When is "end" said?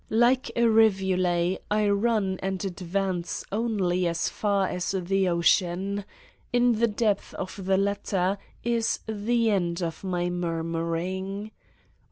9.51-9.83